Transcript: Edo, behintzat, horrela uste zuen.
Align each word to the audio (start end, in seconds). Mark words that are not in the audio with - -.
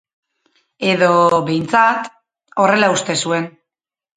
Edo, 0.93 1.09
behintzat, 1.49 2.09
horrela 2.65 2.91
uste 2.99 3.21
zuen. 3.27 3.47